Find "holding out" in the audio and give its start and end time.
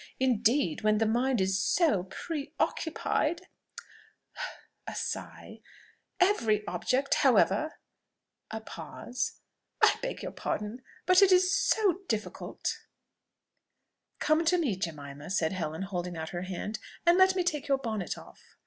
15.83-16.29